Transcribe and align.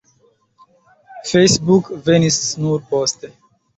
Facebook 1.31 1.93
venis 2.09 2.41
nur 2.65 2.85
poste. 2.95 3.35